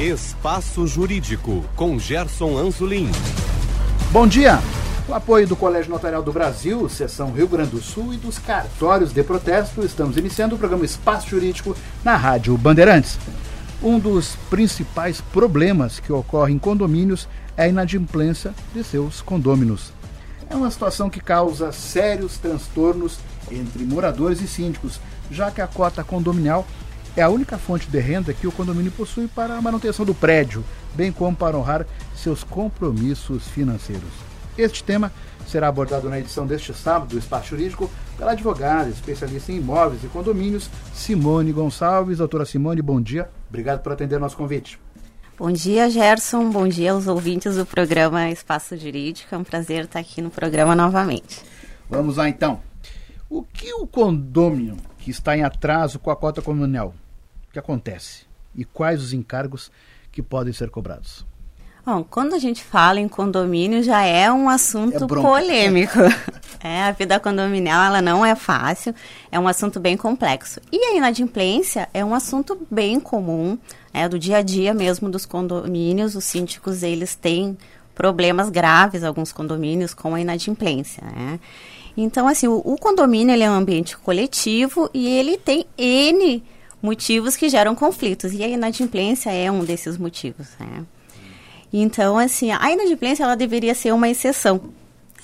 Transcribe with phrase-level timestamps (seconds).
[0.00, 3.10] Espaço Jurídico, com Gerson Anzolin.
[4.10, 4.58] Bom dia!
[5.06, 9.12] Com apoio do Colégio Notarial do Brasil, Seção Rio Grande do Sul e dos cartórios
[9.12, 13.18] de protesto, estamos iniciando o programa Espaço Jurídico na Rádio Bandeirantes.
[13.82, 19.92] Um dos principais problemas que ocorre em condomínios é a inadimplência de seus condôminos.
[20.48, 23.18] É uma situação que causa sérios transtornos
[23.50, 24.98] entre moradores e síndicos,
[25.30, 26.66] já que a cota condominial
[27.16, 30.64] é a única fonte de renda que o condomínio possui para a manutenção do prédio,
[30.94, 34.10] bem como para honrar seus compromissos financeiros.
[34.56, 35.12] Este tema
[35.46, 40.08] será abordado na edição deste sábado do Espaço Jurídico pela advogada, especialista em imóveis e
[40.08, 42.18] condomínios, Simone Gonçalves.
[42.18, 43.28] Doutora Simone, bom dia.
[43.48, 44.78] Obrigado por atender nosso convite.
[45.38, 46.50] Bom dia, Gerson.
[46.50, 49.34] Bom dia aos ouvintes do programa Espaço Jurídico.
[49.34, 51.40] É um prazer estar aqui no programa novamente.
[51.90, 52.60] Vamos lá, então.
[53.28, 56.94] O que o condômino que está em atraso com a cota comunal,
[57.52, 58.24] que acontece?
[58.54, 59.70] E quais os encargos
[60.10, 61.24] que podem ser cobrados?
[61.84, 65.98] Bom, quando a gente fala em condomínio já é um assunto é polêmico.
[66.62, 68.94] é, a vida condominial ela não é fácil,
[69.32, 70.60] é um assunto bem complexo.
[70.70, 73.58] E a inadimplência é um assunto bem comum,
[73.92, 76.14] é do dia a dia mesmo dos condomínios.
[76.14, 77.58] Os síndicos eles têm
[77.96, 81.40] problemas graves, alguns condomínios com a inadimplência, né?
[81.96, 86.42] Então, assim, o, o condomínio ele é um ambiente coletivo e ele tem N
[86.82, 88.32] motivos que geram conflitos.
[88.32, 90.84] E a inadimplência é um desses motivos, né?
[91.72, 94.60] Então, assim, a inadimplência ela deveria ser uma exceção.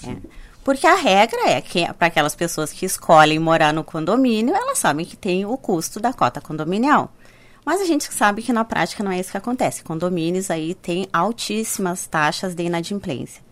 [0.06, 0.16] É.
[0.64, 5.04] Porque a regra é que, para aquelas pessoas que escolhem morar no condomínio, elas sabem
[5.04, 7.12] que tem o custo da cota condominial.
[7.64, 9.82] Mas a gente sabe que na prática não é isso que acontece.
[9.82, 13.42] Condomínios aí têm altíssimas taxas de inadimplência.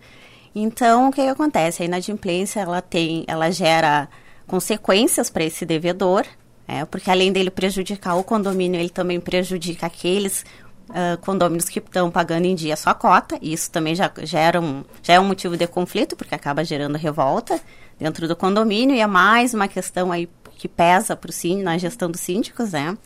[0.55, 1.83] Então, o que, que acontece?
[1.83, 4.09] A inadimplência ela tem, ela gera
[4.47, 6.25] consequências para esse devedor,
[6.69, 10.45] é, porque além dele prejudicar o condomínio, ele também prejudica aqueles
[10.91, 13.39] uh, condôminos que estão pagando em dia sua cota.
[13.41, 16.97] E isso também já gera um, já é um motivo de conflito, porque acaba gerando
[16.97, 17.61] revolta
[17.99, 18.97] dentro do condomínio.
[18.97, 22.73] E é mais uma questão aí que pesa para o síndico, na gestão dos síndicos,
[22.73, 22.97] né?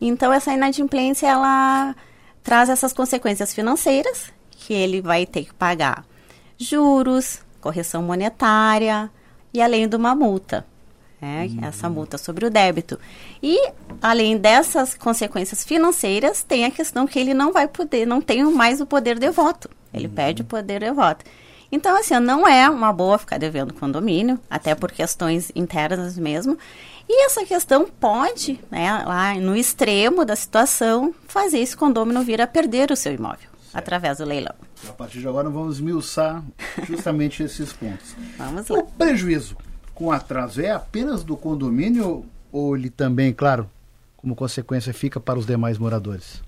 [0.00, 1.94] Então, essa inadimplência, ela
[2.42, 6.04] traz essas consequências financeiras, que ele vai ter que pagar
[6.58, 9.10] juros, correção monetária
[9.54, 10.66] e além de uma multa
[11.22, 11.64] Uhum.
[11.64, 12.98] Essa multa sobre o débito.
[13.42, 18.42] E, além dessas consequências financeiras, tem a questão que ele não vai poder, não tem
[18.44, 19.70] mais o poder de voto.
[19.92, 20.14] Ele uhum.
[20.14, 21.24] perde o poder de voto.
[21.70, 26.58] Então, assim, não é uma boa ficar devendo condomínio, até por questões internas mesmo.
[27.08, 32.46] E essa questão pode, né, lá no extremo da situação, fazer esse condomínio vir a
[32.46, 33.76] perder o seu imóvel certo.
[33.76, 34.54] através do leilão.
[34.88, 36.42] A partir de agora, vamos esmiuçar
[36.86, 38.14] justamente esses pontos.
[38.36, 38.78] Vamos lá.
[38.78, 39.56] O prejuízo
[40.02, 43.70] com atraso é apenas do condomínio ou ele também, claro,
[44.16, 46.42] como consequência, fica para os demais moradores?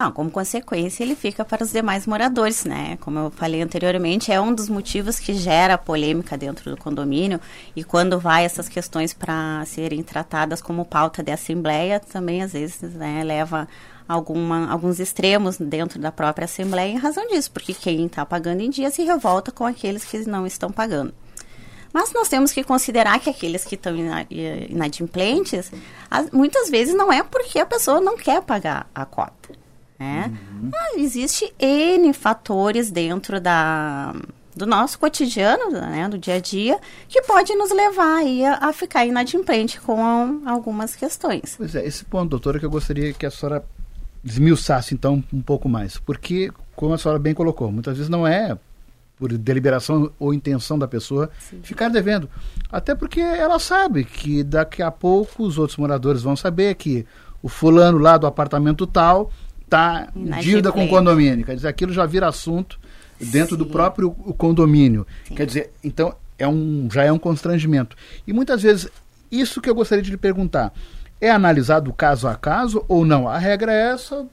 [0.00, 2.96] Não, como consequência, ele fica para os demais moradores, né?
[3.02, 7.38] Como eu falei anteriormente, é um dos motivos que gera polêmica dentro do condomínio.
[7.74, 12.80] E quando vai essas questões para serem tratadas como pauta de assembleia, também às vezes
[12.94, 13.68] né, leva
[14.08, 18.70] alguma, alguns extremos dentro da própria assembleia em razão disso, porque quem está pagando em
[18.70, 21.12] dia se revolta com aqueles que não estão pagando.
[21.96, 23.96] Mas nós temos que considerar que aqueles que estão
[24.68, 25.72] inadimplentes,
[26.30, 29.54] muitas vezes não é porque a pessoa não quer pagar a cota.
[29.98, 30.30] Né?
[30.52, 30.70] Uhum.
[30.74, 34.14] Ah, existe N fatores dentro da,
[34.54, 38.74] do nosso cotidiano, né, do dia a dia, que pode nos levar aí a, a
[38.74, 41.54] ficar inadimplente com algumas questões.
[41.56, 43.64] Pois é, esse ponto, doutora, que eu gostaria que a senhora
[44.22, 48.58] desmiuçasse então um pouco mais, porque, como a senhora bem colocou, muitas vezes não é
[49.18, 51.60] por deliberação ou intenção da pessoa, Sim.
[51.62, 52.28] ficar devendo.
[52.70, 57.06] Até porque ela sabe que daqui a pouco os outros moradores vão saber que
[57.42, 59.30] o fulano lá do apartamento tal
[59.64, 61.44] está em dívida com o condomínio.
[61.44, 62.78] Quer dizer, aquilo já vira assunto
[63.18, 63.58] dentro Sim.
[63.58, 65.06] do próprio condomínio.
[65.26, 65.34] Sim.
[65.34, 67.96] Quer dizer, então é um, já é um constrangimento.
[68.26, 68.88] E muitas vezes,
[69.30, 70.72] isso que eu gostaria de lhe perguntar,
[71.20, 73.26] é analisado caso a caso ou não?
[73.28, 74.26] A regra é essa,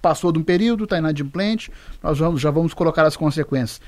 [0.00, 1.70] passou de um período, está inadimplente,
[2.02, 3.80] nós vamos, já vamos colocar as consequências.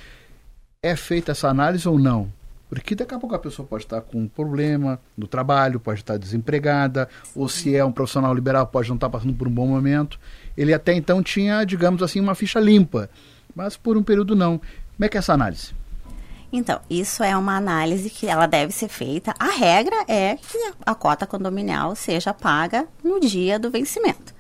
[0.82, 2.30] É feita essa análise ou não?
[2.68, 6.16] Porque daqui a pouco a pessoa pode estar com um problema no trabalho, pode estar
[6.16, 10.18] desempregada, ou se é um profissional liberal, pode não estar passando por um bom momento.
[10.56, 13.08] Ele até então tinha, digamos assim, uma ficha limpa,
[13.54, 14.58] mas por um período não.
[14.58, 15.72] Como é que é essa análise?
[16.52, 19.34] Então, isso é uma análise que ela deve ser feita.
[19.38, 24.32] A regra é que a cota condominial seja paga no dia do vencimento.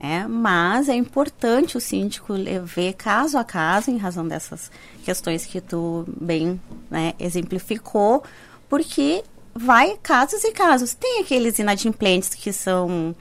[0.00, 2.34] É, mas é importante o síndico
[2.64, 4.70] ver caso a caso, em razão dessas
[5.04, 8.22] questões que tu bem né, exemplificou,
[8.68, 10.94] porque vai casos e casos.
[10.94, 13.12] Tem aqueles inadimplentes que são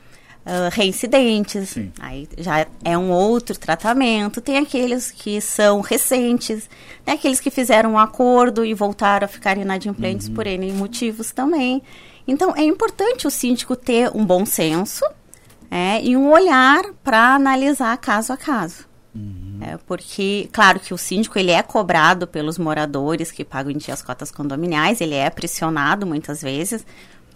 [0.46, 1.92] uh, reincidentes, Sim.
[2.00, 4.40] aí já é um outro tratamento.
[4.40, 6.70] Tem aqueles que são recentes,
[7.04, 10.36] tem aqueles que fizeram um acordo e voltaram a ficar inadimplentes uhum.
[10.36, 11.82] por N motivos também.
[12.28, 15.04] Então, é importante o síndico ter um bom senso
[15.70, 18.86] é, e um olhar para analisar caso a caso.
[19.14, 19.60] Uhum.
[19.62, 23.94] É, porque, claro que o síndico ele é cobrado pelos moradores que pagam em dia
[23.94, 26.86] as cotas condominiais, ele é pressionado muitas vezes,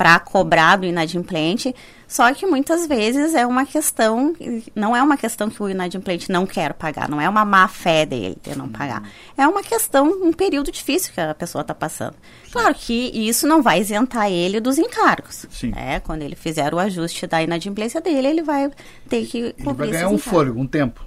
[0.01, 1.75] para cobrar do inadimplente,
[2.07, 4.35] só que muitas vezes é uma questão,
[4.73, 8.03] não é uma questão que o inadimplente não quer pagar, não é uma má fé
[8.03, 9.07] dele de não pagar.
[9.37, 12.15] É uma questão, um período difícil que a pessoa está passando.
[12.51, 15.45] Claro que isso não vai isentar ele dos encargos.
[15.51, 15.71] Sim.
[15.75, 18.71] É, quando ele fizer o ajuste da inadimplência dele, ele vai
[19.07, 21.05] ter que Ele vai ganhar um fôlego, um tempo.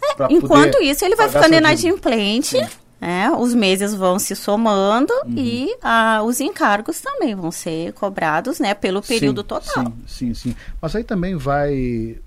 [0.00, 2.56] É, enquanto isso, ele vai ficando inadimplente.
[2.56, 5.34] Sim é, os meses vão se somando uhum.
[5.34, 9.84] e ah, os encargos também vão ser cobrados né, pelo período sim, total.
[9.84, 10.56] Sim, sim, sim.
[10.82, 12.18] Mas aí também vai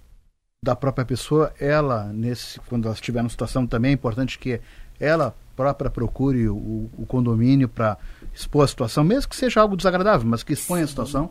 [0.64, 4.60] da própria pessoa, ela, nesse, quando ela estiver numa situação também é importante que
[5.00, 7.98] ela própria procure o, o condomínio para
[8.34, 11.30] expor a situação, mesmo que seja algo desagradável, mas que exponha a situação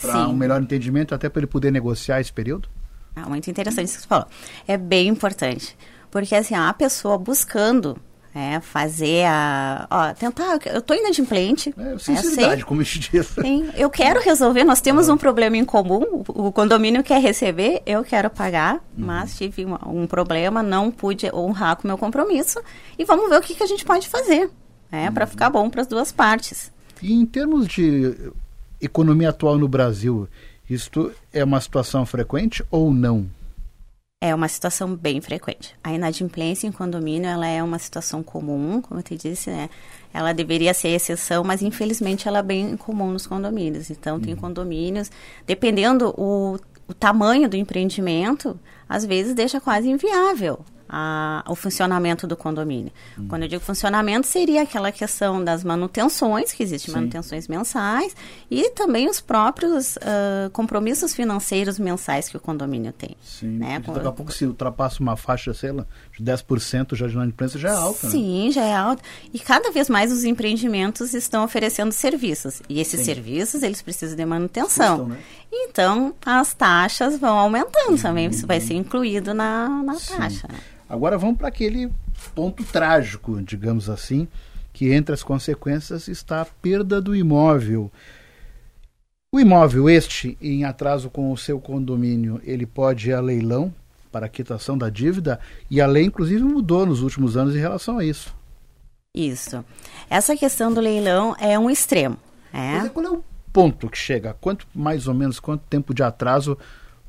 [0.00, 2.68] para um melhor entendimento, até para ele poder negociar esse período.
[3.16, 4.28] Ah, muito interessante isso que você falou.
[4.68, 5.76] É bem importante.
[6.10, 7.96] Porque assim, a pessoa buscando
[8.36, 9.86] é, fazer a.
[9.90, 10.58] Ó, tentar.
[10.66, 11.74] Eu tô inadimplente.
[11.78, 12.84] É, sinceridade, é, como.
[12.84, 14.62] Sim, eu quero resolver.
[14.62, 16.22] Nós temos um problema em comum.
[16.28, 19.06] O, condomínio quer receber, eu quero pagar, uhum.
[19.06, 22.60] mas tive uma, um problema, não pude honrar com o meu compromisso.
[22.98, 24.50] E vamos ver o que, que a gente pode fazer,
[24.92, 25.14] né, uhum.
[25.14, 26.70] para ficar bom para as duas partes.
[27.00, 28.14] E em termos de
[28.82, 30.28] economia atual no Brasil,
[30.68, 33.26] isto é uma situação frequente ou não?
[34.20, 35.74] É uma situação bem frequente.
[35.84, 39.68] A inadimplência em condomínio, ela é uma situação comum, como eu te disse, né?
[40.12, 43.90] Ela deveria ser exceção, mas infelizmente ela é bem comum nos condomínios.
[43.90, 44.40] Então, tem uhum.
[44.40, 45.10] condomínios,
[45.46, 46.58] dependendo o,
[46.88, 48.58] o tamanho do empreendimento,
[48.88, 52.92] às vezes deixa quase inviável a, o funcionamento do condomínio.
[53.18, 53.26] Hum.
[53.28, 58.14] Quando eu digo funcionamento, seria aquela questão das manutenções, que existem manutenções mensais,
[58.50, 63.16] e também os próprios uh, compromissos financeiros mensais que o condomínio tem.
[63.22, 63.78] Sim, né?
[63.78, 65.86] daqui a pouco se ultrapassa uma faixa, sei lá,
[66.22, 68.06] 10% já de inadimplência, já é alta.
[68.06, 68.10] Né?
[68.10, 68.50] Sim, né?
[68.52, 69.02] já é alta.
[69.32, 72.62] E cada vez mais os empreendimentos estão oferecendo serviços.
[72.68, 73.06] E esses Sim.
[73.06, 74.98] serviços, eles precisam de manutenção.
[74.98, 75.18] Custam, né?
[75.52, 77.98] Então, as taxas vão aumentando uhum.
[77.98, 78.28] também.
[78.28, 80.48] Isso vai ser incluído na, na taxa.
[80.88, 81.90] Agora vamos para aquele
[82.34, 84.28] ponto trágico, digamos assim,
[84.72, 87.90] que entre as consequências está a perda do imóvel.
[89.32, 93.74] O imóvel este, em atraso com o seu condomínio, ele pode ir a leilão
[94.16, 95.38] para a quitação da dívida
[95.70, 98.34] e a lei, inclusive, mudou nos últimos anos em relação a isso.
[99.14, 99.62] Isso.
[100.08, 102.16] Essa questão do leilão é um extremo.
[102.50, 102.78] É?
[102.78, 103.22] Mas qual é o
[103.52, 104.34] ponto que chega?
[104.40, 106.56] Quanto, mais ou menos, quanto tempo de atraso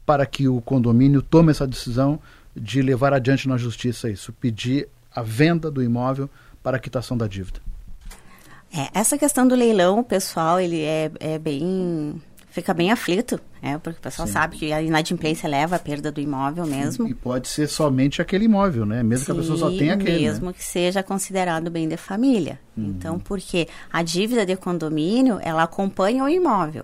[0.06, 2.20] para que o condomínio tome essa decisão
[2.54, 6.30] de levar adiante na justiça isso, pedir a venda do imóvel
[6.62, 7.62] para a quitação da dívida.
[8.76, 12.22] É, essa questão do leilão, o pessoal, ele é, é bem
[12.58, 14.34] fica bem aflito, é, porque o pessoal Sim.
[14.34, 17.08] sabe que a inadimplência leva à perda do imóvel mesmo.
[17.08, 19.04] E pode ser somente aquele imóvel, né?
[19.04, 20.24] Mesmo Sim, que a pessoa só tenha aquele.
[20.24, 20.32] Né?
[20.32, 20.54] Mesmo né?
[20.54, 22.60] que seja considerado bem de família.
[22.76, 22.86] Uhum.
[22.86, 26.84] Então, porque a dívida de condomínio, ela acompanha o imóvel.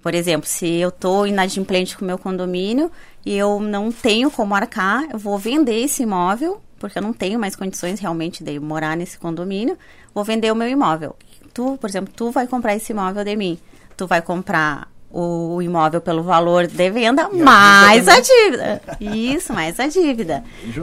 [0.00, 2.90] Por exemplo, se eu estou inadimplente com o meu condomínio
[3.24, 7.38] e eu não tenho como arcar, eu vou vender esse imóvel, porque eu não tenho
[7.38, 9.76] mais condições realmente de morar nesse condomínio,
[10.14, 11.14] vou vender o meu imóvel.
[11.52, 13.58] Tu, por exemplo, tu vai comprar esse imóvel de mim.
[13.94, 18.82] Tu vai comprar o imóvel pelo valor de venda, e mais a dívida.
[19.00, 20.42] Isso, mais a dívida.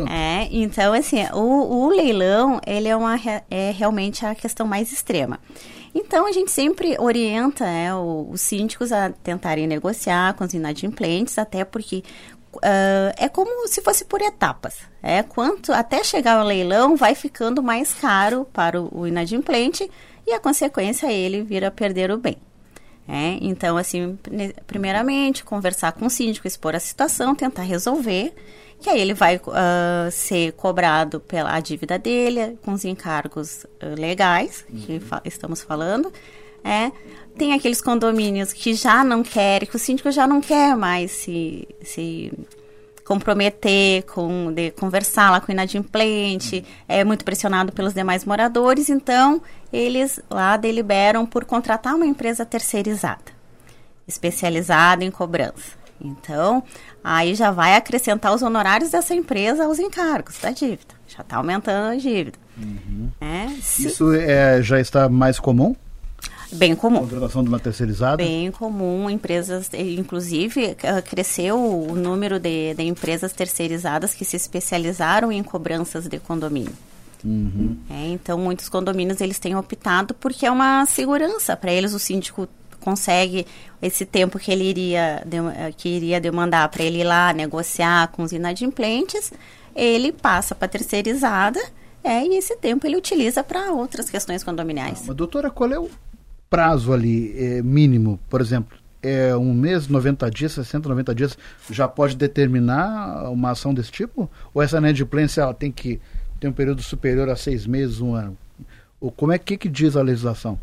[0.10, 3.20] É, então, assim, o, o leilão, ele é, uma,
[3.50, 5.40] é realmente a questão mais extrema.
[5.94, 11.66] Então, a gente sempre orienta né, os síndicos a tentarem negociar com os inadimplentes, até
[11.66, 12.04] porque
[12.52, 14.78] Uh, é como se fosse por etapas.
[15.04, 19.88] É quanto até chegar ao leilão vai ficando mais caro para o, o inadimplente
[20.26, 22.38] e a consequência é ele vir a perder o bem.
[23.12, 24.20] É, então, assim,
[24.68, 28.34] primeiramente conversar com o síndico, expor a situação, tentar resolver
[28.80, 34.66] que aí ele vai uh, ser cobrado pela dívida dele, com os encargos uh, legais
[34.86, 35.00] que uhum.
[35.02, 36.12] fa estamos falando.
[36.64, 36.92] É,
[37.38, 41.68] tem aqueles condomínios que já não querem, que o síndico já não quer mais se,
[41.82, 42.32] se
[43.10, 49.42] comprometer com de conversar lá com o inadimplente, é muito pressionado pelos demais moradores, então
[49.74, 53.32] eles lá deliberam por contratar uma empresa terceirizada,
[54.08, 55.80] especializada em cobrança.
[56.00, 56.64] Então,
[57.04, 60.94] aí já vai acrescentar os honorários dessa empresa aos encargos da dívida.
[61.08, 62.38] Já está aumentando a dívida.
[62.56, 63.10] Uhum.
[63.20, 63.88] É, se...
[63.88, 65.76] Isso é, já está mais comum?
[66.52, 67.00] Bem comum.
[67.00, 68.18] Contratação de uma terceirizada?
[68.18, 69.10] Bem comum.
[69.10, 70.76] Empresas, inclusive,
[71.10, 76.74] cresceu o número de, de empresas terceirizadas que se especializaram em cobranças de condomínio.
[77.24, 77.78] Uhum.
[77.90, 81.94] É, então, muitos condomínios eles têm optado porque é uma segurança para eles.
[81.94, 82.48] O síndico
[82.80, 83.46] consegue
[83.82, 85.24] esse tempo que ele iria
[85.78, 89.32] que iria demandar para ele ir lá negociar com os inadimplentes,
[89.76, 91.60] ele passa para terceirizada
[92.04, 95.04] é, e esse tempo ele utiliza para outras questões condominiais.
[95.06, 95.90] Mas, doutora, qual é o
[96.50, 98.78] prazo ali é, mínimo, por exemplo?
[99.02, 101.38] É um mês, 90 dias, 60, 90 dias,
[101.70, 104.30] já pode determinar uma ação desse tipo?
[104.54, 106.02] Ou essa inadimplência ela tem que
[106.40, 108.38] ter um período superior a seis meses, um ano?
[109.00, 110.60] Ou como é que, que diz a legislação?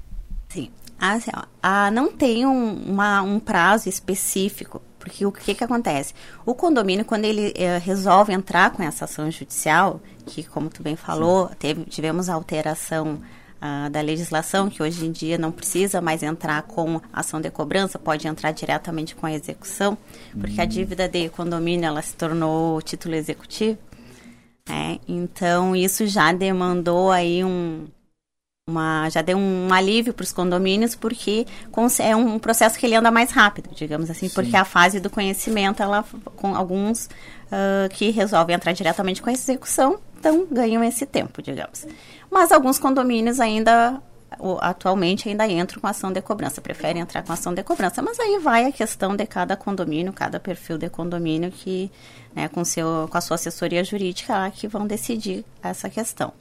[0.49, 0.71] Sim.
[0.99, 1.31] Assim,
[1.63, 6.15] ah, não tem um, uma, um prazo específico, porque o que, que acontece?
[6.45, 10.97] O condomínio, quando ele eh, resolve entrar com essa ação judicial, que, como tu bem
[10.97, 13.21] falou, teve, tivemos alteração
[13.61, 17.99] ah, da legislação, que hoje em dia não precisa mais entrar com ação de cobrança,
[17.99, 19.97] pode entrar diretamente com a execução,
[20.39, 20.69] porque a hum.
[20.69, 23.79] dívida de condomínio ela se tornou título executivo.
[24.69, 27.87] É, então, isso já demandou aí um,
[28.69, 31.47] uma, já deu um alívio para os condomínios porque
[32.01, 34.35] é um processo que ele anda mais rápido, digamos assim, Sim.
[34.35, 36.05] porque a fase do conhecimento, ela
[36.35, 41.87] com alguns uh, que resolvem entrar diretamente com a execução, então ganham esse tempo, digamos.
[42.29, 44.03] Mas alguns condomínios ainda
[44.61, 48.41] atualmente ainda entram com ação de cobrança, preferem entrar com ação de cobrança, mas aí
[48.41, 51.89] vai a questão de cada condomínio, cada perfil de condomínio que,
[52.35, 56.33] né, com, seu, com a sua assessoria jurídica lá, que vão decidir essa questão.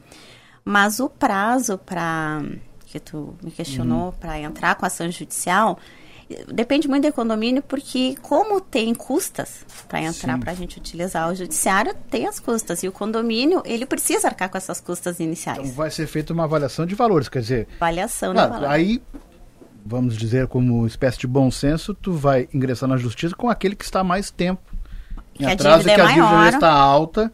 [0.66, 2.42] Mas o prazo para
[2.88, 4.12] que tu me questionou uhum.
[4.14, 5.78] para entrar com ação judicial
[6.52, 11.36] depende muito do condomínio, porque como tem custas para entrar para a gente utilizar o
[11.36, 15.60] judiciário, tem as custas e o condomínio ele precisa arcar com essas custas iniciais.
[15.60, 17.68] Então vai ser feita uma avaliação de valores, quer dizer.
[17.76, 18.68] Avaliação de valores.
[18.68, 19.04] Aí
[19.86, 23.86] vamos dizer como espécie de bom senso, tu vai ingressar na justiça com aquele que
[23.86, 24.64] está mais tempo
[25.40, 27.32] em atraso e que a dívida já está alta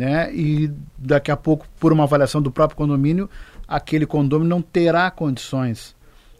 [0.00, 0.34] né?
[0.34, 3.28] E daqui a pouco, por uma avaliação do próprio condomínio,
[3.68, 5.94] aquele condomínio não terá condições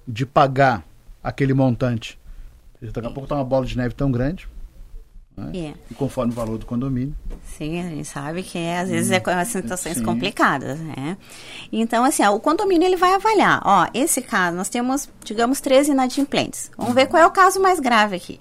[0.09, 0.83] de pagar
[1.23, 2.19] aquele montante.
[2.81, 4.49] Daqui a pouco está uma bola de neve tão grande.
[5.37, 5.51] Né?
[5.55, 5.75] É.
[5.91, 7.15] E conforme o valor do condomínio.
[7.45, 10.05] Sim, a gente sabe que é, às vezes é situações sim.
[10.05, 11.19] complicadas, né?
[11.71, 15.87] Então, assim, ó, o condomínio ele vai avaliar, ó, esse caso, nós temos, digamos, três
[15.87, 16.71] inadimplentes.
[16.79, 18.41] Vamos ver qual é o caso mais grave aqui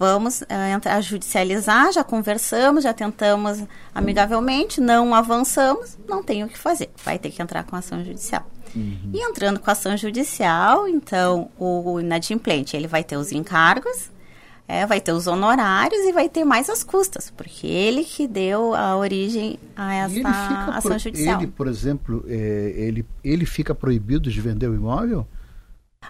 [0.00, 3.62] vamos uh, entrar, judicializar, já conversamos, já tentamos
[3.94, 8.50] amigavelmente, não avançamos, não tem o que fazer, vai ter que entrar com ação judicial.
[8.74, 9.10] Uhum.
[9.12, 14.10] E entrando com ação judicial, então o inadimplente ele vai ter os encargos,
[14.66, 18.74] é, vai ter os honorários e vai ter mais as custas, porque ele que deu
[18.74, 20.28] a origem a essa
[20.76, 21.42] ação pro, judicial.
[21.42, 25.26] Ele, por exemplo, é, ele, ele fica proibido de vender o imóvel?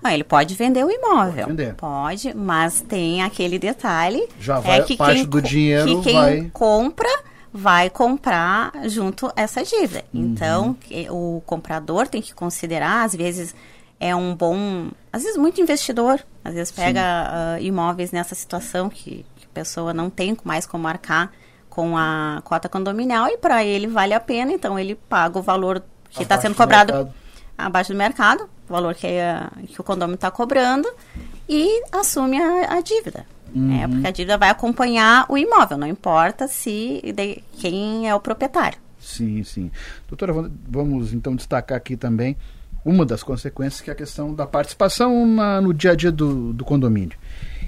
[0.03, 1.47] Ah, ele pode vender o imóvel.
[1.47, 1.75] Pode, vender.
[1.75, 4.27] pode mas tem aquele detalhe.
[4.41, 6.51] Já é vai é que parte quem, do dinheiro que quem vai...
[6.53, 7.09] compra
[7.53, 10.05] vai comprar junto essa dívida.
[10.15, 10.21] Uhum.
[10.21, 10.77] Então,
[11.11, 13.55] o comprador tem que considerar, às vezes
[13.99, 19.27] é um bom, às vezes muito investidor, às vezes pega uh, imóveis nessa situação que,
[19.37, 21.33] que, a pessoa não tem mais como marcar
[21.69, 25.83] com a cota condominial e para ele vale a pena, então ele paga o valor
[26.09, 27.13] que está sendo cobrado
[27.67, 30.89] abaixo do mercado, o valor que, a, que o condomínio está cobrando,
[31.49, 33.27] e assume a, a dívida.
[33.55, 33.81] Uhum.
[33.81, 38.21] É, porque a dívida vai acompanhar o imóvel, não importa se de, quem é o
[38.21, 38.79] proprietário.
[39.01, 39.71] Sim, sim.
[40.07, 42.37] Doutora, vamos então destacar aqui também
[42.85, 46.53] uma das consequências, que é a questão da participação na, no dia a dia do,
[46.53, 47.19] do condomínio,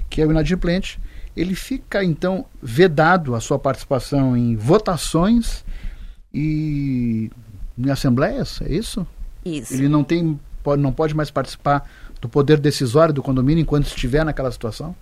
[0.09, 0.99] que é o inadimplente.
[1.35, 5.65] Ele fica, então, vedado a sua participação em votações
[6.33, 7.31] e
[7.77, 9.05] em assembleias, é isso?
[9.45, 9.73] Isso.
[9.73, 11.89] Ele não tem, pode, não pode mais participar
[12.21, 14.95] do poder decisório do condomínio enquanto estiver naquela situação?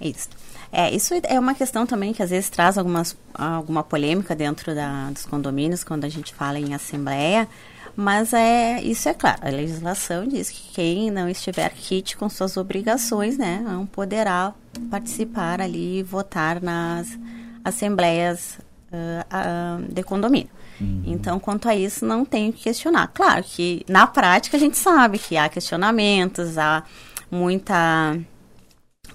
[0.00, 0.28] Isso.
[0.72, 5.08] É, isso é uma questão também que às vezes traz algumas, alguma polêmica dentro da,
[5.10, 7.46] dos condomínios quando a gente fala em assembleia,
[7.94, 12.56] mas é, isso é claro, a legislação diz que quem não estiver kit com suas
[12.56, 14.52] obrigações, né, não poderá
[14.90, 17.16] participar ali e votar nas
[17.64, 18.58] assembleias
[18.92, 20.50] uh, uh, de condomínio.
[20.80, 21.02] Uhum.
[21.06, 23.08] Então, quanto a isso, não tenho que questionar.
[23.08, 26.82] Claro que na prática a gente sabe que há questionamentos, há
[27.30, 28.16] muita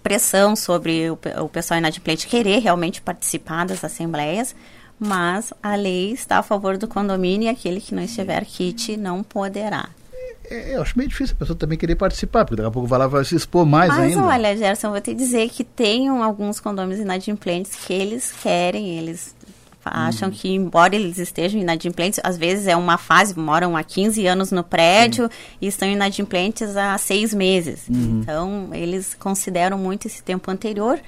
[0.01, 4.55] pressão sobre o, o pessoal inadimplente querer realmente participar das assembleias,
[4.97, 9.23] mas a lei está a favor do condomínio e aquele que não estiver kit não
[9.23, 9.89] poderá.
[10.49, 12.97] É, eu acho meio difícil a pessoa também querer participar, porque daqui a pouco vai
[12.97, 14.21] lá vai se expor mais Mas ainda.
[14.21, 19.35] Mas olha, Gerson, vou te dizer que tem alguns condomínios inadimplentes que eles querem, eles
[19.91, 20.35] Acham uhum.
[20.35, 24.63] que, embora eles estejam inadimplentes, às vezes é uma fase, moram há 15 anos no
[24.63, 25.29] prédio
[25.61, 27.87] e estão inadimplentes há seis meses.
[27.87, 28.21] Uhum.
[28.21, 30.99] Então, eles consideram muito esse tempo anterior,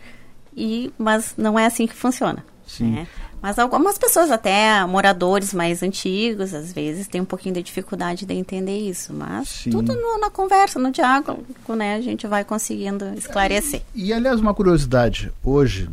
[0.55, 2.43] e, mas não é assim que funciona.
[2.67, 2.91] Sim.
[2.91, 3.07] Né?
[3.41, 8.33] Mas algumas pessoas, até moradores mais antigos, às vezes, têm um pouquinho de dificuldade de
[8.35, 9.11] entender isso.
[9.13, 9.71] Mas Sim.
[9.71, 13.81] tudo no, na conversa, no diálogo, né, a gente vai conseguindo esclarecer.
[13.95, 15.89] E, e, aliás, uma curiosidade, hoje,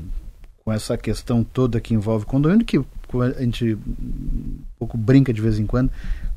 [0.69, 5.59] com essa questão toda que envolve condomínio, que a gente um pouco brinca de vez
[5.59, 5.91] em quando,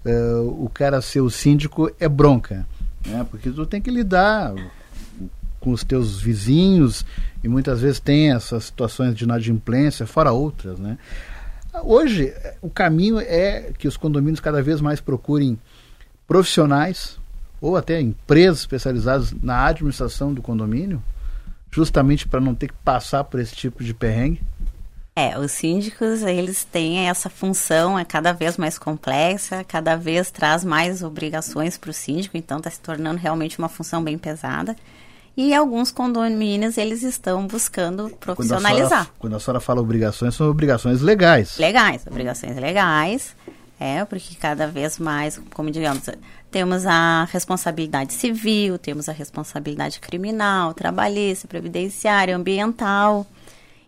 [0.05, 2.65] uh, o cara ser o síndico é bronca,
[3.05, 3.27] né?
[3.29, 4.55] porque tu tem que lidar
[5.59, 7.05] com os teus vizinhos
[7.43, 10.97] e muitas vezes tem essas situações de inadimplência, fora outras, né?
[11.83, 15.59] Hoje, o caminho é que os condomínios cada vez mais procurem
[16.25, 17.19] profissionais
[17.59, 21.03] ou até empresas especializadas na administração do condomínio,
[21.71, 24.41] justamente para não ter que passar por esse tipo de perrengue?
[25.15, 30.63] É, os síndicos, eles têm essa função, é cada vez mais complexa, cada vez traz
[30.63, 34.75] mais obrigações para o síndico, então está se tornando realmente uma função bem pesada.
[35.35, 38.79] E alguns condomínios, eles estão buscando profissionalizar.
[38.79, 41.57] Quando a, senhora, quando a senhora fala obrigações, são obrigações legais.
[41.57, 43.35] Legais, obrigações legais.
[43.83, 46.03] É, porque cada vez mais, como digamos,
[46.51, 53.25] temos a responsabilidade civil, temos a responsabilidade criminal, trabalhista, previdenciária, ambiental.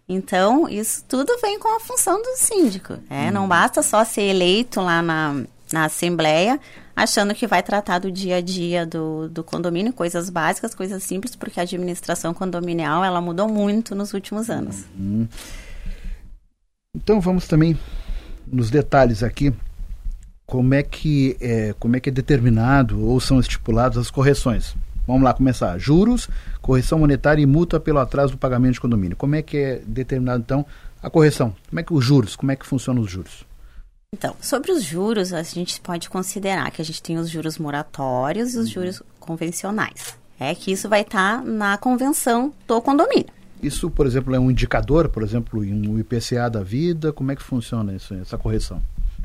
[0.09, 2.97] Então, isso tudo vem com a função do síndico.
[3.07, 3.29] É?
[3.29, 3.33] Hum.
[3.33, 6.59] Não basta só ser eleito lá na, na Assembleia,
[6.95, 11.35] achando que vai tratar do dia a dia do, do condomínio, coisas básicas, coisas simples,
[11.35, 14.85] porque a administração condominial ela mudou muito nos últimos anos.
[14.97, 15.27] Uhum.
[16.95, 17.77] Então vamos também
[18.47, 19.53] nos detalhes aqui
[20.53, 24.75] como é que é, como é que é determinado ou são estipuladas as correções.
[25.07, 25.79] Vamos lá começar.
[25.79, 26.29] Juros,
[26.61, 29.17] correção monetária e multa pelo atraso do pagamento de condomínio.
[29.17, 30.63] Como é que é determinado então
[31.01, 31.55] a correção?
[31.67, 32.35] Como é que os juros?
[32.35, 33.43] Como é que funcionam os juros?
[34.13, 38.53] Então, sobre os juros, a gente pode considerar que a gente tem os juros moratórios
[38.53, 38.73] e os uhum.
[38.73, 40.15] juros convencionais.
[40.39, 43.33] É que isso vai estar tá na convenção do condomínio.
[43.59, 47.11] Isso, por exemplo, é um indicador, por exemplo, em um IPCA da vida?
[47.11, 48.79] Como é que funciona isso, essa correção?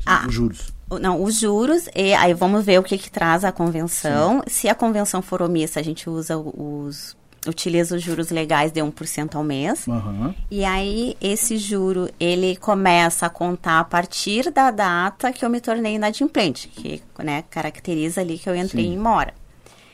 [0.07, 0.78] Ah, os juros.
[0.97, 4.41] Não, os juros, e aí vamos ver o que, que traz a convenção.
[4.47, 4.53] Sim.
[4.53, 9.35] Se a convenção for omissa, a gente usa os utiliza os juros legais de 1%
[9.35, 9.87] ao mês.
[9.87, 10.33] Uhum.
[10.51, 15.61] E aí, esse juro, ele começa a contar a partir da data que eu me
[15.61, 18.93] tornei inadimplente, que né, caracteriza ali que eu entrei Sim.
[18.93, 19.33] em mora.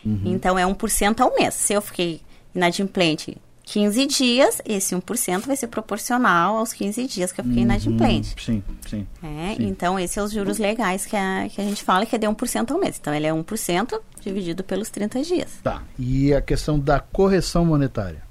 [0.04, 0.22] Uhum.
[0.26, 1.54] Então, é 1% ao mês.
[1.54, 2.22] Se eu fiquei
[2.54, 7.66] inadimplente 15 dias, esse 1% vai ser proporcional aos 15 dias que eu fiquei uhum,
[7.66, 8.36] inadimplente.
[8.40, 9.68] Sim, sim, é, sim.
[9.68, 12.28] Então, esses são os juros legais que a, que a gente fala que é de
[12.28, 12.98] 1% ao mês.
[13.02, 15.50] Então, ele é 1% dividido pelos 30 dias.
[15.64, 15.82] Tá.
[15.98, 18.24] E a questão da correção monetária?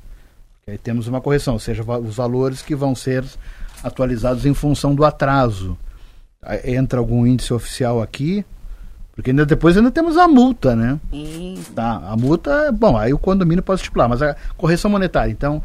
[0.67, 3.25] Aí temos uma correção, ou seja, os valores que vão ser
[3.83, 5.77] atualizados em função do atraso.
[6.65, 8.45] Entra algum índice oficial aqui?
[9.15, 10.99] Porque ainda depois ainda temos a multa, né?
[11.11, 11.63] Sim.
[11.75, 15.63] Tá, a multa, bom, aí o condomínio pode estipular, mas a correção monetária, então,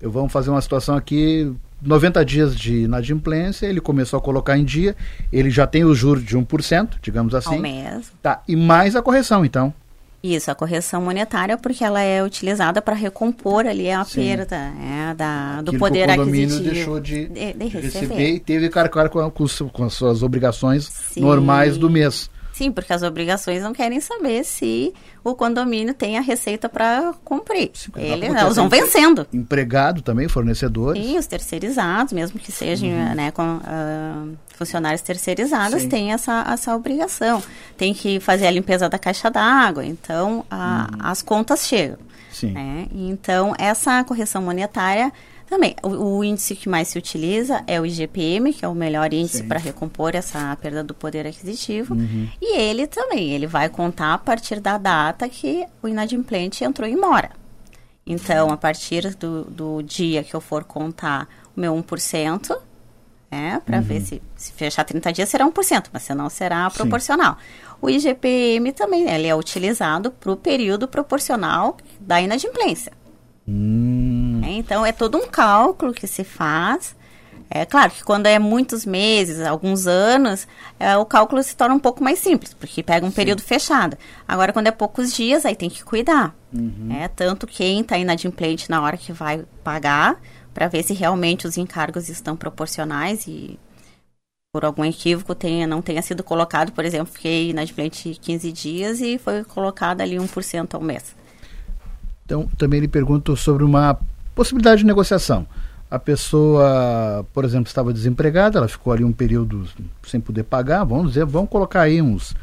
[0.00, 4.64] eu vamos fazer uma situação aqui, 90 dias de inadimplência, ele começou a colocar em
[4.64, 4.96] dia,
[5.32, 7.54] ele já tem os juros de 1%, digamos assim.
[7.54, 8.10] Ao mês.
[8.20, 9.72] Tá, e mais a correção, então.
[10.20, 14.22] Isso, a correção monetária, porque ela é utilizada para recompor ali a Sim.
[14.22, 18.00] perda é, da, do poder que o condomínio deixou de, de, de receber.
[18.00, 18.30] receber.
[18.30, 21.20] e teve que arcar com, com, com, as suas obrigações Sim.
[21.20, 22.28] normais do mês.
[22.58, 24.92] Sim, porque as obrigações não querem saber se
[25.22, 27.70] o condomínio tem a receita para cumprir.
[27.72, 29.24] Sim, Eles, elas vão vencendo.
[29.32, 31.00] Empregado também, fornecedores.
[31.00, 33.14] E os terceirizados, mesmo que sejam uhum.
[33.14, 35.88] né, com, uh, funcionários terceirizados, Sim.
[35.88, 37.40] têm essa, essa obrigação.
[37.76, 40.98] Tem que fazer a limpeza da caixa d'água, então a, uhum.
[41.00, 41.98] as contas chegam.
[42.32, 42.50] Sim.
[42.50, 42.88] Né?
[42.92, 45.12] Então, essa correção monetária
[45.48, 49.12] também, o, o, índice que mais se utiliza é o IGPM, que é o melhor
[49.12, 51.94] índice para recompor essa perda do poder aquisitivo.
[51.94, 52.28] Uhum.
[52.40, 56.96] E ele também, ele vai contar a partir da data que o inadimplente entrou em
[56.96, 57.30] mora.
[58.06, 62.56] Então, a partir do, do dia que eu for contar o meu 1%,
[63.30, 63.82] é, para uhum.
[63.82, 67.34] ver se, se fechar 30 dias será 1%, mas senão será proporcional.
[67.34, 67.76] Sim.
[67.80, 72.92] O IGPM também, ele é utilizado para o período proporcional da inadimplência.
[73.48, 74.42] Hum.
[74.44, 76.94] É, então é todo um cálculo que se faz.
[77.50, 80.46] É claro que quando é muitos meses, alguns anos,
[80.78, 83.16] é, o cálculo se torna um pouco mais simples, porque pega um Sim.
[83.16, 83.96] período fechado.
[84.26, 86.34] Agora, quando é poucos dias, aí tem que cuidar.
[86.52, 86.88] Uhum.
[86.92, 90.20] É, tanto quem está inadimplente na hora que vai pagar,
[90.52, 93.58] para ver se realmente os encargos estão proporcionais e
[94.52, 99.18] por algum equívoco tenha, não tenha sido colocado, por exemplo, fiquei inadimplente 15 dias e
[99.18, 101.14] foi colocado ali 1% ao mês.
[102.28, 103.98] Então, também lhe pergunto sobre uma
[104.34, 105.46] possibilidade de negociação.
[105.90, 109.66] a pessoa, por exemplo, estava desempregada, ela ficou ali um período
[110.06, 112.36] sem poder pagar, vamos dizer, vamos colocar aí uns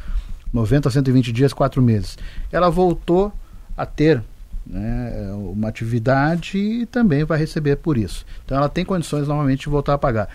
[0.52, 2.18] 90 a 120 dias, quatro meses.
[2.50, 3.32] Ela voltou
[3.76, 4.20] a ter
[4.66, 8.26] né, uma atividade e também vai receber por isso.
[8.44, 10.28] Então ela tem condições novamente de voltar a pagar.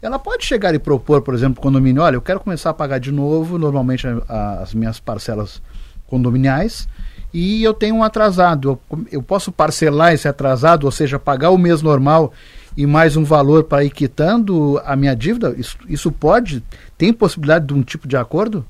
[0.00, 3.10] Ela pode chegar e propor, por exemplo, condomínio, olha, eu quero começar a pagar de
[3.10, 5.60] novo, normalmente a, a, as minhas parcelas
[6.06, 6.86] condominiais,
[7.32, 8.80] e eu tenho um atrasado.
[8.90, 12.32] Eu, eu, posso parcelar esse atrasado, ou seja, pagar o mês normal
[12.76, 15.54] e mais um valor para ir quitando a minha dívida?
[15.56, 16.62] Isso, isso pode?
[16.98, 18.64] Tem possibilidade de um tipo de acordo?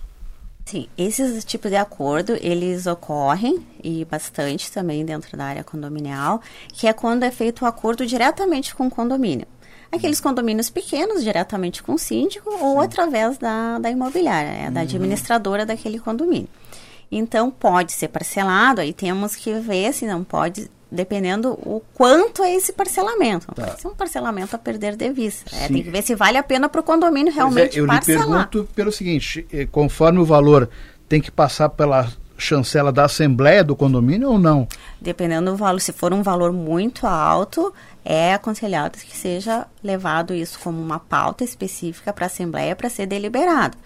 [0.64, 6.40] Sim, esses tipos de acordo, eles ocorrem, e bastante também dentro da área condominial,
[6.72, 9.46] que é quando é feito o acordo diretamente com o condomínio.
[9.90, 14.86] Aqueles condomínios pequenos, diretamente com o síndico, ou através da, da imobiliária, é, da uhum.
[14.86, 16.48] administradora daquele condomínio.
[17.14, 22.54] Então, pode ser parcelado, aí temos que ver se não pode, dependendo o quanto é
[22.54, 23.46] esse parcelamento.
[23.48, 23.66] Não tá.
[23.66, 25.54] pode ser um parcelamento a perder de vista.
[25.54, 27.86] É, tem que ver se vale a pena para o condomínio é, realmente é, eu
[27.86, 28.22] parcelar.
[28.22, 30.70] Eu lhe pergunto pelo seguinte, eh, conforme o valor
[31.06, 34.66] tem que passar pela chancela da assembleia do condomínio ou não?
[35.00, 37.72] Dependendo do valor, se for um valor muito alto,
[38.04, 43.06] é aconselhado que seja levado isso como uma pauta específica para a assembleia para ser
[43.06, 43.76] deliberado.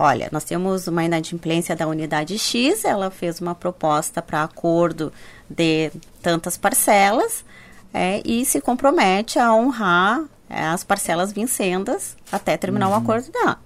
[0.00, 5.12] Olha, nós temos uma inadimplência da unidade X, ela fez uma proposta para acordo
[5.50, 5.90] de
[6.22, 7.44] tantas parcelas
[7.92, 12.94] é, e se compromete a honrar é, as parcelas vincendas até terminar uhum.
[12.94, 13.58] o acordo dela.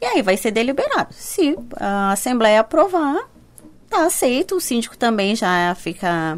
[0.00, 1.14] E aí vai ser deliberado.
[1.14, 3.20] Se a Assembleia aprovar,
[3.88, 4.56] tá aceito.
[4.56, 6.36] O síndico também já fica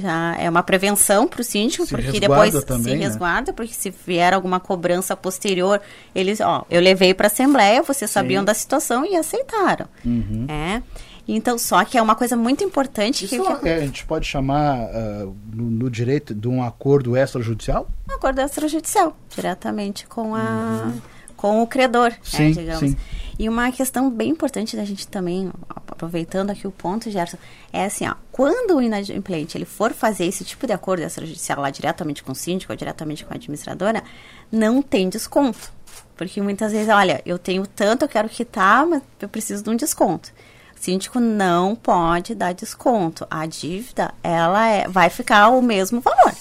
[0.00, 3.04] já é uma prevenção para o síndico, se porque depois também, se né?
[3.06, 5.80] resguarda, porque se vier alguma cobrança posterior,
[6.14, 8.46] eles, ó, eu levei para a Assembleia, vocês sabiam Sim.
[8.46, 9.86] da situação e aceitaram.
[10.04, 10.46] Uhum.
[10.48, 10.82] É.
[11.28, 13.68] Então, só que é uma coisa muito importante Isso que, que...
[13.68, 17.88] É, a gente pode chamar uh, no, no, direito de um acordo extrajudicial?
[18.08, 21.00] Um acordo extrajudicial, diretamente com a uhum.
[21.36, 22.78] com o credor, né, sim, digamos.
[22.78, 22.96] Sim.
[23.38, 27.36] E uma questão bem importante da gente também, aproveitando aqui o ponto, Gerson,
[27.70, 31.68] é assim, ó, quando o inadimplente ele for fazer esse tipo de acordo extrajudicial lá
[31.68, 34.02] diretamente com o síndico ou diretamente com a administradora,
[34.50, 35.70] não tem desconto.
[36.16, 39.76] Porque muitas vezes, olha, eu tenho tanto, eu quero quitar, mas eu preciso de um
[39.76, 40.32] desconto.
[40.74, 43.26] O síndico não pode dar desconto.
[43.30, 46.32] A dívida, ela é, vai ficar o mesmo valor.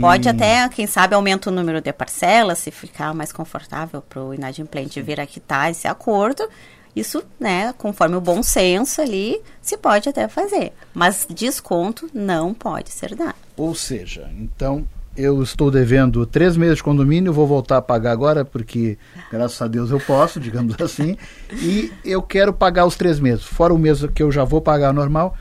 [0.00, 4.34] Pode até, quem sabe, aumenta o número de parcelas, se ficar mais confortável para o
[4.34, 6.48] inadimplente vir a quitar esse acordo.
[6.94, 10.72] Isso, né, conforme o bom senso ali, se pode até fazer.
[10.92, 13.34] Mas desconto não pode ser dado.
[13.56, 18.44] Ou seja, então eu estou devendo três meses de condomínio, vou voltar a pagar agora,
[18.44, 18.96] porque
[19.30, 21.16] graças a Deus eu posso, digamos assim,
[21.52, 24.92] e eu quero pagar os três meses, fora o mês que eu já vou pagar
[24.92, 25.36] normal,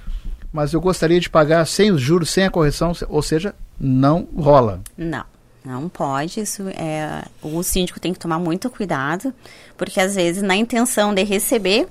[0.51, 4.81] mas eu gostaria de pagar sem os juros, sem a correção, ou seja, não rola.
[4.97, 5.25] Não.
[5.65, 7.23] Não pode, isso é.
[7.41, 9.33] O síndico tem que tomar muito cuidado,
[9.77, 11.87] porque às vezes, na intenção de receber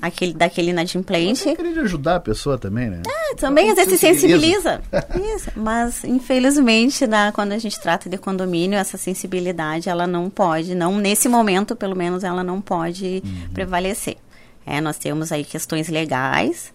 [0.00, 1.46] aquele, daquele inadimplente.
[1.46, 3.02] Mas querer ajudar a pessoa também, né?
[3.06, 4.80] É, também às vezes se sensibiliza.
[5.34, 5.50] Isso.
[5.56, 10.96] Mas, infelizmente, na, quando a gente trata de condomínio, essa sensibilidade, ela não pode, não
[10.96, 13.48] nesse momento, pelo menos, ela não pode uhum.
[13.52, 14.16] prevalecer.
[14.64, 16.72] É, nós temos aí questões legais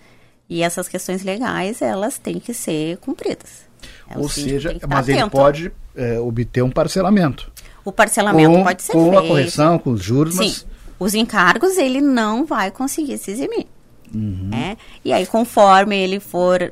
[0.49, 3.71] e essas questões legais, elas têm que ser cumpridas.
[4.09, 5.19] É, Ou seja, mas atento.
[5.19, 7.51] ele pode é, obter um parcelamento.
[7.85, 9.17] O parcelamento com, pode ser com feito.
[9.17, 10.39] a correção, com os juros, Sim.
[10.39, 10.65] mas...
[10.99, 13.67] Os encargos ele não vai conseguir se eximir.
[14.13, 14.49] Uhum.
[14.53, 14.77] É?
[15.03, 16.71] E aí, conforme ele for,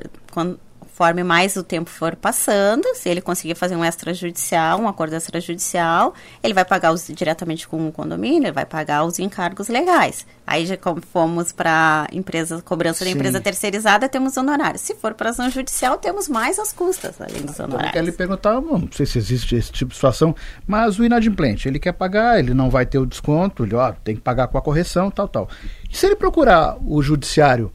[1.02, 6.14] conforme mais o tempo for passando, se ele conseguir fazer um extrajudicial, um acordo extrajudicial,
[6.40, 10.24] ele vai pagar os, diretamente com o condomínio, ele vai pagar os encargos legais.
[10.46, 13.06] Aí já como fomos para empresa, cobrança Sim.
[13.06, 14.80] da empresa terceirizada, temos honorários.
[14.80, 17.88] Se for para ação judicial, temos mais as custas, além dos honorários.
[17.88, 21.66] Eu quero lhe perguntar, não sei se existe esse tipo de situação, mas o inadimplente,
[21.66, 24.56] ele quer pagar, ele não vai ter o desconto, ele ó, tem que pagar com
[24.56, 25.48] a correção, tal, tal.
[25.90, 27.72] E se ele procurar o judiciário,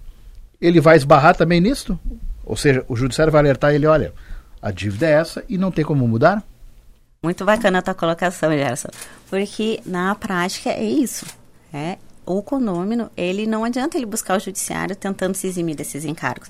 [0.62, 2.00] ele vai esbarrar também nisso?
[2.48, 4.14] Ou seja, o judiciário vai alertar ele, olha,
[4.62, 6.42] a dívida é essa e não tem como mudar?
[7.22, 8.88] Muito bacana a tua colocação, Gerson.
[9.30, 11.26] Porque na prática é isso.
[11.74, 16.50] É, o condomínio, ele não adianta ele buscar o judiciário tentando se eximir desses encargos.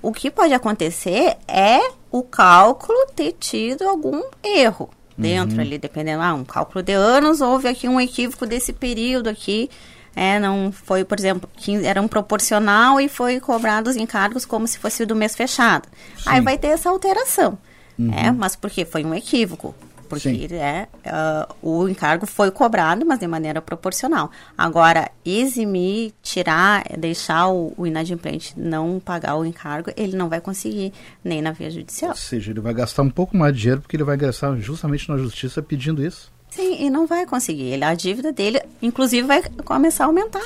[0.00, 5.62] O que pode acontecer é o cálculo ter tido algum erro dentro uhum.
[5.62, 9.70] ali, dependendo, ah, um cálculo de anos, houve aqui um equívoco desse período aqui,
[10.14, 14.66] é, não foi, por exemplo, que era um proporcional e foi cobrado os encargos como
[14.66, 15.88] se fosse do mês fechado.
[16.16, 16.24] Sim.
[16.26, 17.58] Aí vai ter essa alteração.
[17.98, 18.12] Uhum.
[18.12, 19.74] É, mas porque foi um equívoco.
[20.08, 24.30] porque é, uh, o encargo foi cobrado, mas de maneira proporcional.
[24.56, 30.92] Agora, eximir, tirar, deixar o, o inadimplente não pagar o encargo, ele não vai conseguir
[31.24, 32.10] nem na via judicial.
[32.10, 35.08] Ou seja, ele vai gastar um pouco mais de dinheiro porque ele vai ingressar justamente
[35.08, 36.30] na justiça pedindo isso.
[36.54, 37.64] Sim, e não vai conseguir.
[37.64, 40.44] Ele, a dívida dele, inclusive, vai começar a aumentar.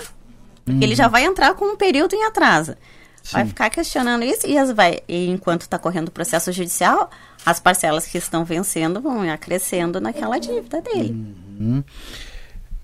[0.64, 0.83] Porque uhum.
[0.83, 2.77] ele já vai entrar com um período em atraso.
[3.23, 3.33] Sim.
[3.33, 7.11] Vai ficar questionando isso e, as vai, e enquanto está correndo o processo judicial,
[7.45, 11.11] as parcelas que estão vencendo vão acrescendo naquela dívida dele.
[11.59, 11.83] Uhum.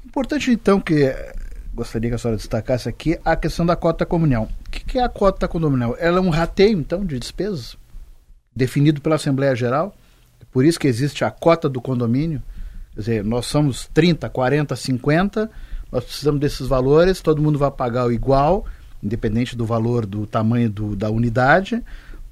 [0.04, 1.14] Importante, então, que
[1.72, 4.48] gostaria que a senhora destacasse aqui a questão da cota comunal.
[4.66, 5.96] O que, que é a cota condominial?
[6.00, 7.76] Ela é um rateio, então, de despesas
[8.54, 9.94] definido pela Assembleia Geral.
[10.40, 12.42] É por isso que existe a cota do condomínio.
[12.94, 15.50] Quer dizer, nós somos 30, 40, 50,
[15.90, 18.66] nós precisamos desses valores, todo mundo vai pagar o igual,
[19.02, 21.82] independente do valor, do tamanho do, da unidade,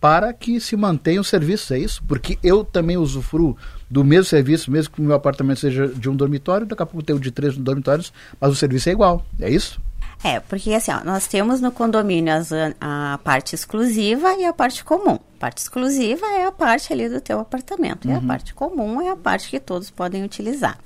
[0.00, 2.02] para que se mantenha o serviço, é isso?
[2.08, 3.56] Porque eu também usufruo
[3.90, 7.00] do mesmo serviço, mesmo que o meu apartamento seja de um dormitório, daqui a pouco
[7.00, 9.80] eu tenho de três dormitórios, mas o serviço é igual, é isso?
[10.22, 14.84] É, porque assim, ó, nós temos no condomínio as, a parte exclusiva e a parte
[14.84, 15.14] comum.
[15.14, 18.10] A parte exclusiva é a parte ali do teu apartamento uhum.
[18.12, 18.26] e a uhum.
[18.26, 20.78] parte comum é a parte que todos podem utilizar.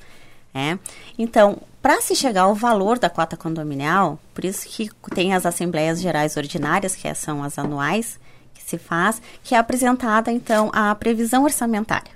[0.55, 0.79] É?
[1.19, 6.01] Então, para se chegar ao valor da cota condominial, por isso que tem as assembleias
[6.01, 8.21] gerais ordinárias, que são as anuais,
[8.55, 12.13] que se faz, que é apresentada então a previsão orçamentária.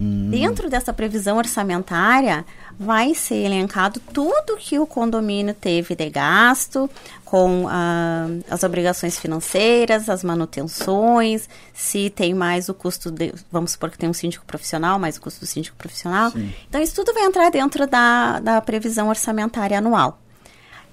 [0.00, 0.30] Hum.
[0.30, 2.44] Dentro dessa previsão orçamentária,
[2.78, 6.90] vai ser elencado tudo que o condomínio teve de gasto,
[7.24, 13.90] com ah, as obrigações financeiras, as manutenções, se tem mais o custo, de, vamos supor
[13.90, 16.30] que tem um síndico profissional, mais o custo do síndico profissional.
[16.30, 16.52] Sim.
[16.68, 20.18] Então, isso tudo vai entrar dentro da, da previsão orçamentária anual.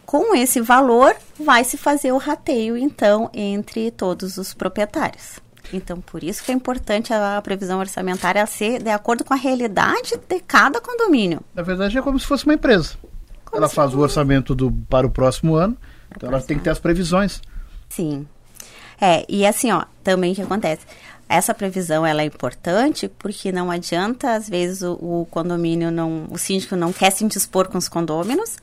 [0.06, 5.40] Com esse valor, vai se fazer o rateio, então, entre todos os proprietários.
[5.72, 10.18] Então, por isso que é importante a previsão orçamentária ser de acordo com a realidade
[10.28, 11.42] de cada condomínio.
[11.54, 12.96] Na verdade, é como se fosse uma empresa.
[13.46, 15.78] Como ela faz o orçamento do, para o próximo ano,
[16.10, 17.42] para então ela tem que ter as previsões.
[17.88, 18.28] Sim.
[19.00, 20.86] É, e assim, ó, também o que acontece?
[21.28, 26.26] Essa previsão ela é importante porque não adianta, às vezes, o, o condomínio não.
[26.32, 28.58] O síndico não quer se indispor com os condôminos.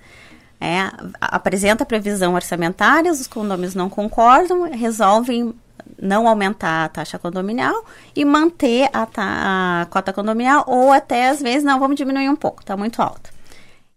[0.60, 0.90] É,
[1.20, 5.54] apresenta a previsão orçamentária, os condôminos não concordam, resolvem
[6.00, 7.84] não aumentar a taxa condominial
[8.14, 12.60] e manter a, a, cota condominial ou até às vezes não, vamos diminuir um pouco,
[12.60, 13.30] está muito alta.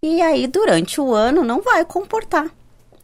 [0.02, 2.48] E aí durante o ano não vai comportar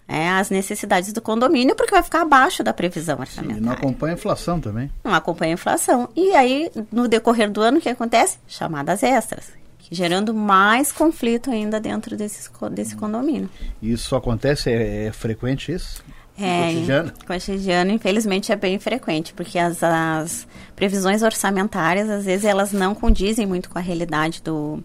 [0.07, 3.61] é, as necessidades do condomínio porque vai ficar abaixo da previsão orçamentária.
[3.61, 4.91] Sim, não acompanha a inflação também.
[5.03, 6.09] Não acompanha a inflação.
[6.15, 8.38] E aí no decorrer do ano o que acontece?
[8.47, 9.51] Chamadas extras.
[9.91, 13.49] Gerando mais conflito ainda dentro desse, desse condomínio.
[13.81, 14.71] Isso acontece?
[14.71, 16.03] É, é frequente isso?
[16.38, 17.13] É, cotidiano?
[17.26, 23.45] cotidiano, infelizmente, é bem frequente, porque as, as previsões orçamentárias, às vezes, elas não condizem
[23.45, 24.84] muito com a realidade do,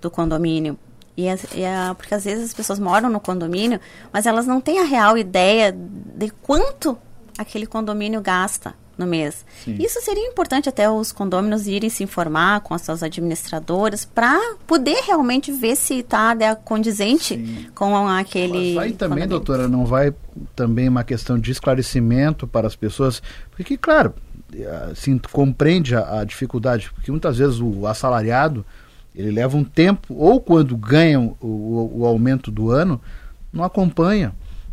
[0.00, 0.78] do condomínio.
[1.16, 3.80] E, é, e é, porque às vezes as pessoas moram no condomínio,
[4.12, 6.96] mas elas não têm a real ideia de quanto
[7.36, 9.44] aquele condomínio gasta no mês.
[9.64, 9.76] Sim.
[9.78, 15.02] Isso seria importante até os condôminos irem se informar com as suas administradoras para poder
[15.06, 17.66] realmente ver se está condizente Sim.
[17.74, 18.74] com aquele.
[18.74, 20.12] Mas aí também, doutora, não vai
[20.54, 24.14] também uma questão de esclarecimento para as pessoas, porque claro,
[24.90, 28.64] assim, compreende a, a dificuldade, porque muitas vezes o assalariado
[29.14, 33.00] ele leva um tempo, ou quando ganha o, o, o aumento do ano,
[33.52, 34.32] não acompanha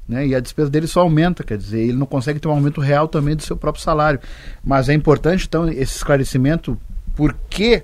[0.09, 0.25] né?
[0.25, 3.07] E a despesa dele só aumenta, quer dizer, ele não consegue ter um aumento real
[3.07, 4.19] também do seu próprio salário.
[4.63, 6.75] Mas é importante, então, esse esclarecimento,
[7.15, 7.83] por que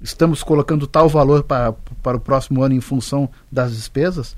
[0.00, 4.36] estamos colocando tal valor para, para o próximo ano em função das despesas?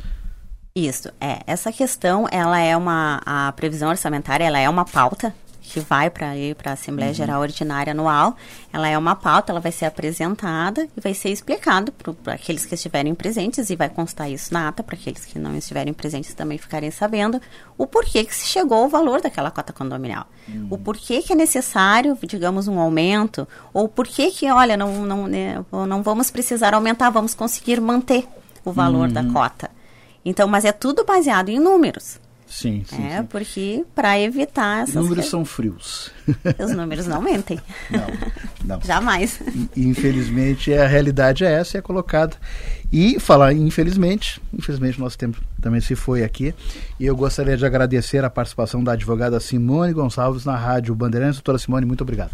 [0.74, 1.40] Isso, é.
[1.46, 5.34] Essa questão, ela é uma, a previsão orçamentária, ela é uma pauta
[5.68, 6.28] que vai para
[6.64, 7.14] a Assembleia uhum.
[7.14, 8.36] Geral Ordinária Anual.
[8.72, 12.74] Ela é uma pauta, ela vai ser apresentada e vai ser explicado para aqueles que
[12.74, 16.56] estiverem presentes, e vai constar isso na ata, para aqueles que não estiverem presentes também
[16.56, 17.40] ficarem sabendo,
[17.76, 20.26] o porquê que se chegou ao valor daquela cota condominial.
[20.48, 20.68] Uhum.
[20.70, 25.62] O porquê que é necessário, digamos, um aumento, ou porquê que, olha, não, não, né,
[25.70, 28.26] não vamos precisar aumentar, vamos conseguir manter
[28.64, 29.12] o valor uhum.
[29.12, 29.70] da cota.
[30.24, 32.18] Então, mas é tudo baseado em números.
[32.48, 33.06] Sim, sim.
[33.06, 33.26] É, sim.
[33.26, 34.96] porque para evitar essas.
[34.96, 36.10] Os números são frios.
[36.58, 37.60] Os números não mentem.
[37.90, 38.06] Não,
[38.64, 38.80] não.
[38.80, 39.40] Jamais.
[39.76, 42.36] Infelizmente, a realidade é essa, é colocada.
[42.90, 46.54] E falar infelizmente, infelizmente nosso tempo também se foi aqui.
[46.98, 51.36] E eu gostaria de agradecer a participação da advogada Simone Gonçalves na Rádio Bandeirantes.
[51.36, 52.32] Doutora Simone, muito obrigado.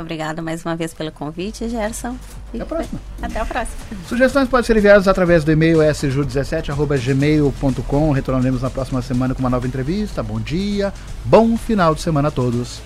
[0.00, 2.16] Obrigada mais uma vez pelo convite, Gerson.
[2.52, 3.00] Até a próxima.
[3.20, 3.76] Até a próxima.
[4.06, 8.12] Sugestões podem ser enviadas através do e-mail sju17.gmail.com.
[8.12, 10.22] Retornaremos na próxima semana com uma nova entrevista.
[10.22, 12.80] Bom dia, bom final de semana a todos.